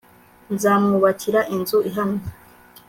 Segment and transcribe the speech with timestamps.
[0.53, 2.25] nzamwubakira inzu ihamye